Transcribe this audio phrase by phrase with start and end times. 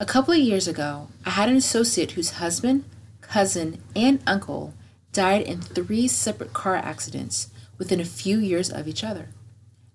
[0.00, 2.84] A couple of years ago, I had an associate whose husband,
[3.20, 4.72] cousin, and uncle
[5.12, 9.30] died in three separate car accidents within a few years of each other.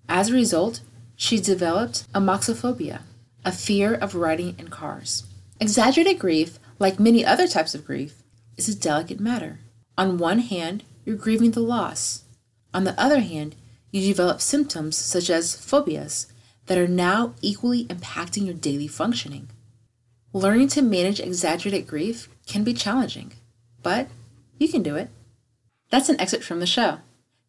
[0.09, 0.81] As a result,
[1.15, 3.03] she developed amaxophobia,
[3.45, 5.23] a fear of riding in cars.
[5.61, 8.23] Exaggerated grief, like many other types of grief,
[8.57, 9.59] is a delicate matter.
[9.97, 12.25] On one hand, you're grieving the loss.
[12.73, 13.55] On the other hand,
[13.89, 16.27] you develop symptoms such as phobias
[16.65, 19.47] that are now equally impacting your daily functioning.
[20.36, 23.33] Learning to manage exaggerated grief can be challenging,
[23.83, 24.07] but
[24.57, 25.09] you can do it.
[25.92, 26.97] That's an excerpt from the show.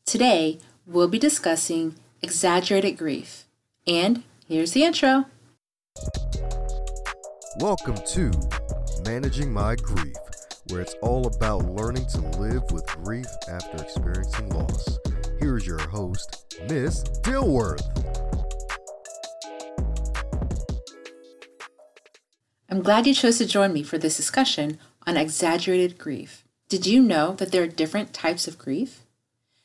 [0.04, 3.46] Today, we'll be discussing exaggerated grief.
[3.86, 5.24] And here's the intro.
[7.58, 8.30] Welcome to
[9.06, 10.16] Managing My Grief,
[10.68, 14.98] where it's all about learning to live with grief after experiencing loss.
[15.40, 18.23] Here's your host, Miss Dilworth.
[22.74, 26.42] I'm glad you chose to join me for this discussion on exaggerated grief.
[26.68, 29.02] Did you know that there are different types of grief?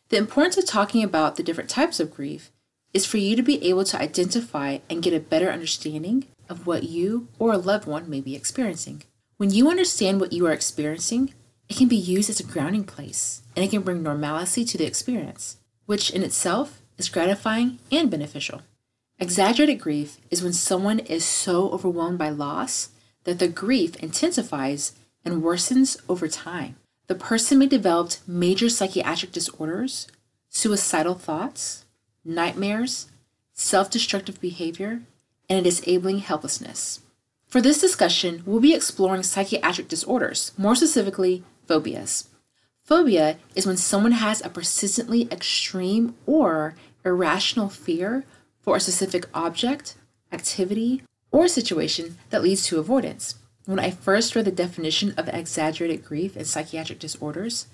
[0.09, 2.52] The importance of talking about the different types of grief
[2.94, 6.84] is for you to be able to identify and get a better understanding of what
[6.84, 9.02] you or a loved one may be experiencing.
[9.38, 11.34] When you understand what you are experiencing,
[11.67, 14.86] it can be used as a grounding place and it can bring normalcy to the
[14.86, 18.62] experience, which in itself is gratifying and beneficial.
[19.17, 22.89] Exaggerated grief is when someone is so overwhelmed by loss
[23.30, 26.75] that the grief intensifies and worsens over time.
[27.05, 30.08] The person may develop major psychiatric disorders,
[30.49, 31.85] suicidal thoughts,
[32.25, 33.07] nightmares,
[33.53, 35.02] self destructive behavior,
[35.47, 37.02] and a disabling helplessness.
[37.45, 42.30] For this discussion, we'll be exploring psychiatric disorders, more specifically, phobias.
[42.83, 48.25] Phobia is when someone has a persistently extreme or irrational fear
[48.59, 49.95] for a specific object,
[50.31, 53.35] activity, or a situation that leads to avoidance.
[53.66, 57.67] When I first read the definition of exaggerated grief and psychiatric disorders,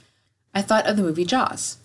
[0.53, 1.77] I thought of the movie Jaws.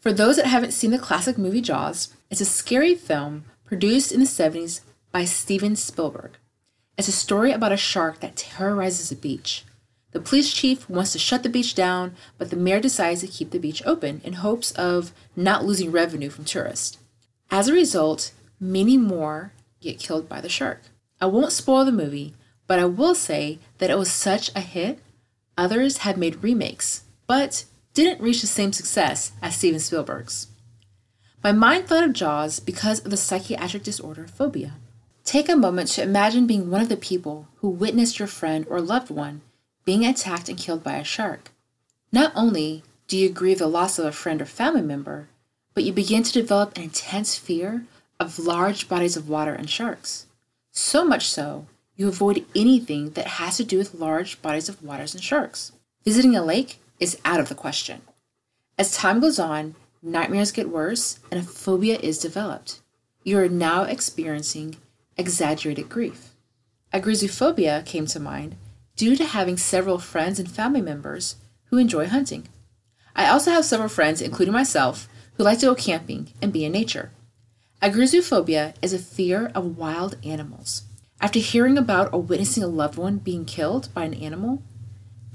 [0.00, 4.20] For those that haven't seen the classic movie Jaws, it's a scary film produced in
[4.20, 6.32] the 70s by Steven Spielberg.
[6.96, 9.64] It's a story about a shark that terrorizes a beach.
[10.12, 13.50] The police chief wants to shut the beach down, but the mayor decides to keep
[13.50, 16.98] the beach open in hopes of not losing revenue from tourists.
[17.50, 20.80] As a result, many more get killed by the shark.
[21.20, 22.34] I won't spoil the movie,
[22.66, 24.98] but I will say that it was such a hit,
[25.56, 30.48] others have made remakes, but didn't reach the same success as Steven Spielberg's.
[31.42, 34.74] My mind thought of Jaws because of the psychiatric disorder phobia.
[35.24, 38.80] Take a moment to imagine being one of the people who witnessed your friend or
[38.80, 39.40] loved one
[39.86, 41.52] being attacked and killed by a shark.
[42.12, 45.28] Not only do you grieve the loss of a friend or family member,
[45.72, 47.86] but you begin to develop an intense fear
[48.18, 50.26] of large bodies of water and sharks.
[50.78, 51.64] So much so
[51.96, 55.72] you avoid anything that has to do with large bodies of waters and sharks.
[56.04, 58.02] Visiting a lake is out of the question.
[58.76, 62.82] As time goes on, nightmares get worse and a phobia is developed.
[63.24, 64.76] You are now experiencing
[65.16, 66.34] exaggerated grief.
[66.92, 68.56] Agoraphobic came to mind
[68.96, 71.36] due to having several friends and family members
[71.70, 72.48] who enjoy hunting.
[73.16, 76.72] I also have several friends, including myself, who like to go camping and be in
[76.72, 77.12] nature.
[77.86, 80.82] Agoraphobic is a fear of wild animals.
[81.20, 84.60] After hearing about or witnessing a loved one being killed by an animal,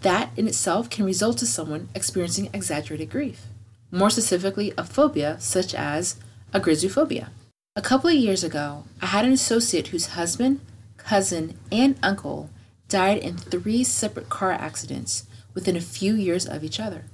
[0.01, 3.45] that in itself can result to someone experiencing exaggerated grief.
[3.89, 6.17] More specifically, a phobia such as
[6.53, 7.29] agoraphobic.
[7.77, 10.59] A couple of years ago, I had an associate whose husband,
[10.97, 12.49] cousin, and uncle
[12.89, 15.23] died in three separate car accidents
[15.53, 17.05] within a few years of each other.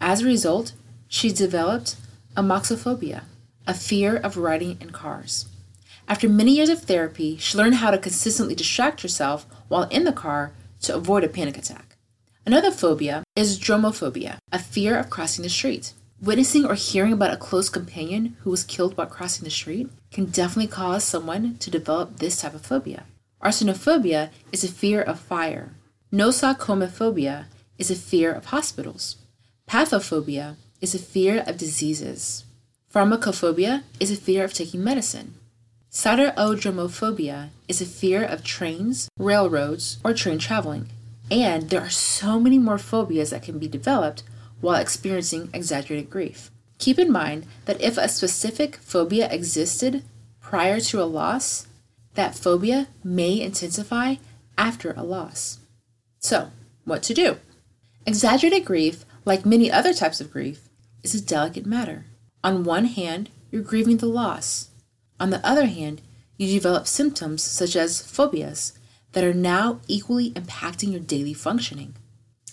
[0.00, 0.72] As a result,
[1.08, 1.96] she developed
[2.38, 3.24] amaxophobia,
[3.66, 5.46] a fear of riding in cars.
[6.08, 10.12] After many years of therapy, she learned how to consistently distract herself while in the
[10.12, 10.52] car
[10.82, 11.96] to avoid a panic attack.
[12.44, 15.92] Another phobia is dromophobia, a fear of crossing the street.
[16.20, 20.26] Witnessing or hearing about a close companion who was killed while crossing the street can
[20.26, 23.04] definitely cause someone to develop this type of phobia.
[23.42, 25.74] Arsenophobia is a fear of fire.
[26.12, 27.46] Nosocomophobia
[27.78, 29.16] is a fear of hospitals.
[29.68, 32.44] Pathophobia is a fear of diseases.
[32.92, 35.32] Pharmacophobia is a fear of taking medicine.
[35.90, 40.88] Siderodromophobia is a fear of trains, railroads, or train traveling.
[41.30, 44.24] And there are so many more phobias that can be developed
[44.60, 46.50] while experiencing exaggerated grief.
[46.76, 50.04] Keep in mind that if a specific phobia existed
[50.42, 51.66] prior to a loss,
[52.12, 54.16] that phobia may intensify
[54.58, 55.60] after a loss.
[56.18, 56.50] So,
[56.84, 57.38] what to do?
[58.04, 60.68] Exaggerated grief, like many other types of grief,
[61.02, 62.04] is a delicate matter.
[62.44, 64.70] On one hand, you're grieving the loss,
[65.22, 66.02] on the other hand,
[66.36, 68.72] you develop symptoms such as phobias
[69.12, 71.94] that are now equally impacting your daily functioning.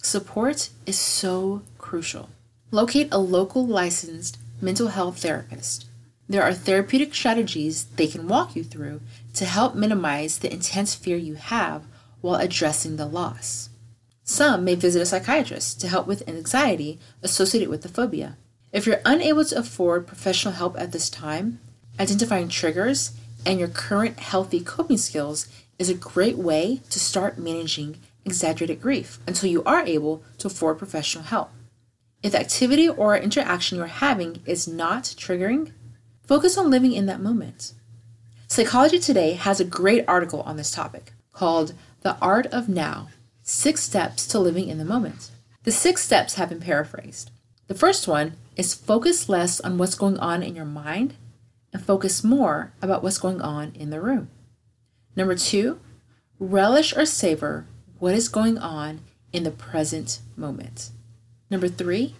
[0.03, 2.29] Support is so crucial.
[2.69, 5.87] Locate a local licensed mental health therapist.
[6.27, 9.01] There are therapeutic strategies they can walk you through
[9.33, 11.81] to help minimize the intense fear you have
[12.21, 13.69] while addressing the loss.
[14.23, 18.37] Some may visit a psychiatrist to help with anxiety associated with the phobia.
[18.71, 21.59] If you're unable to afford professional help at this time,
[21.99, 23.13] identifying triggers
[23.43, 25.47] and your current healthy coping skills
[25.79, 30.77] is a great way to start managing exaggerated grief until you are able to afford
[30.77, 31.49] professional help.
[32.21, 35.71] If the activity or interaction you're having is not triggering,
[36.27, 37.73] focus on living in that moment.
[38.47, 43.07] Psychology Today has a great article on this topic called The Art of Now
[43.41, 45.31] Six Steps to Living in the Moment.
[45.63, 47.31] The six steps have been paraphrased.
[47.69, 51.13] The first one is focus less on what's going on in your mind
[51.71, 54.31] and focus more about what's going on in the room.
[55.15, 55.79] Number two,
[56.39, 57.67] relish or savor
[57.99, 59.01] what is going on
[59.31, 60.89] in the present moment.
[61.51, 62.15] Number three,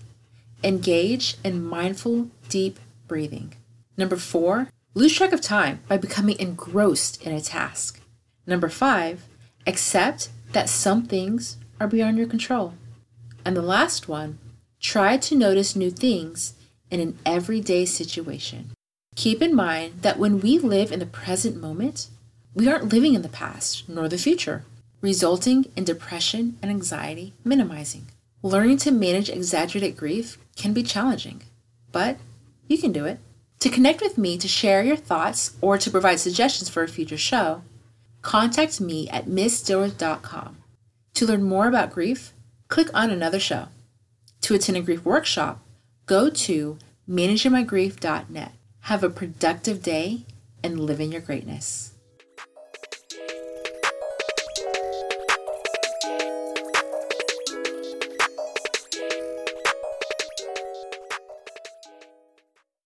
[0.64, 3.54] engage in mindful, deep breathing.
[3.98, 8.00] Number four, lose track of time by becoming engrossed in a task.
[8.46, 9.24] Number five,
[9.66, 12.76] accept that some things are beyond your control.
[13.44, 14.38] And the last one,
[14.80, 16.54] try to notice new things
[16.90, 18.72] in an everyday situation.
[19.16, 22.08] Keep in mind that when we live in the present moment,
[22.54, 24.64] we aren't living in the past nor the future,
[25.02, 28.08] resulting in depression and anxiety minimizing.
[28.42, 31.42] Learning to manage exaggerated grief can be challenging,
[31.92, 32.18] but
[32.68, 33.20] you can do it.
[33.60, 37.18] To connect with me to share your thoughts or to provide suggestions for a future
[37.18, 37.62] show,
[38.22, 40.58] contact me at missdilworth.com.
[41.16, 42.32] To learn more about grief,
[42.70, 43.68] click on another show.
[44.42, 45.64] To attend a grief workshop,
[46.06, 46.78] go to
[47.08, 48.52] managingmygrief.net.
[48.82, 50.26] Have a productive day
[50.64, 51.94] and live in your greatness.